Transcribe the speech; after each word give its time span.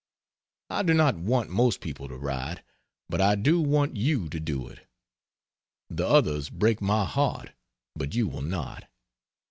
I 0.71 0.81
do 0.81 0.95
not 0.95 1.15
want 1.15 1.51
most 1.51 1.79
people 1.79 2.07
to 2.07 2.17
write, 2.17 2.63
but 3.07 3.21
I 3.21 3.35
do 3.35 3.61
want 3.61 3.95
you 3.95 4.29
to 4.29 4.39
do 4.39 4.67
it. 4.67 4.87
The 5.91 6.07
others 6.07 6.49
break 6.49 6.81
my 6.81 7.05
heart, 7.05 7.51
but 7.95 8.15
you 8.15 8.27
will 8.27 8.41
not. 8.41 8.85